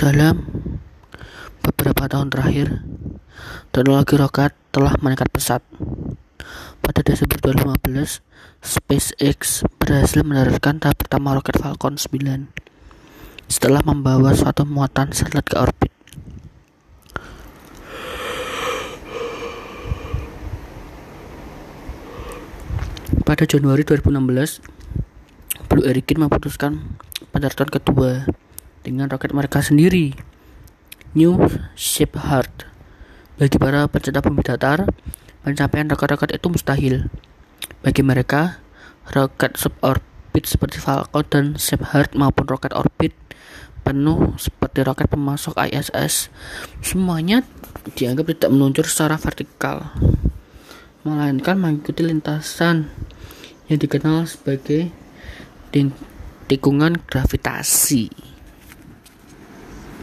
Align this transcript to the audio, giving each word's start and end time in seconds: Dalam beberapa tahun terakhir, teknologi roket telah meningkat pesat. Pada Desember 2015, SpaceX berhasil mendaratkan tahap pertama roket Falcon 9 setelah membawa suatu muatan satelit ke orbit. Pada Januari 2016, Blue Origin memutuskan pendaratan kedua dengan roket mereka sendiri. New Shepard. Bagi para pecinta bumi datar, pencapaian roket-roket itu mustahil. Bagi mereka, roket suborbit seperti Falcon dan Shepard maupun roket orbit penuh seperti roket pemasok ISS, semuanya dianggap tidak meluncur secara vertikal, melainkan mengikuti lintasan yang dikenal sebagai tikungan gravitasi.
Dalam 0.00 0.48
beberapa 1.62 2.10
tahun 2.10 2.32
terakhir, 2.32 2.82
teknologi 3.70 4.18
roket 4.18 4.52
telah 4.74 4.96
meningkat 4.98 5.30
pesat. 5.30 5.62
Pada 6.80 7.06
Desember 7.06 7.38
2015, 7.38 8.24
SpaceX 8.64 9.62
berhasil 9.78 10.26
mendaratkan 10.26 10.82
tahap 10.82 10.98
pertama 11.00 11.38
roket 11.38 11.54
Falcon 11.60 11.94
9 11.94 12.50
setelah 13.50 13.82
membawa 13.82 14.30
suatu 14.34 14.62
muatan 14.62 15.10
satelit 15.10 15.46
ke 15.46 15.58
orbit. 15.58 15.92
Pada 23.22 23.46
Januari 23.46 23.86
2016, 23.86 24.62
Blue 25.70 25.86
Origin 25.86 26.18
memutuskan 26.18 26.98
pendaratan 27.30 27.70
kedua 27.70 28.26
dengan 28.84 29.08
roket 29.08 29.32
mereka 29.32 29.60
sendiri. 29.60 30.16
New 31.12 31.36
Shepard. 31.74 32.68
Bagi 33.34 33.56
para 33.56 33.88
pecinta 33.90 34.22
bumi 34.22 34.44
datar, 34.46 34.86
pencapaian 35.42 35.88
roket-roket 35.90 36.36
itu 36.36 36.46
mustahil. 36.52 37.08
Bagi 37.80 38.04
mereka, 38.04 38.60
roket 39.10 39.56
suborbit 39.56 40.44
seperti 40.46 40.78
Falcon 40.78 41.26
dan 41.26 41.44
Shepard 41.58 42.14
maupun 42.14 42.46
roket 42.46 42.70
orbit 42.76 43.16
penuh 43.80 44.36
seperti 44.36 44.84
roket 44.84 45.08
pemasok 45.08 45.56
ISS, 45.56 46.28
semuanya 46.84 47.42
dianggap 47.96 48.28
tidak 48.36 48.50
meluncur 48.52 48.84
secara 48.86 49.16
vertikal, 49.16 49.90
melainkan 51.02 51.56
mengikuti 51.56 52.04
lintasan 52.04 52.92
yang 53.66 53.78
dikenal 53.80 54.28
sebagai 54.28 54.92
tikungan 56.46 57.00
gravitasi. 57.08 58.29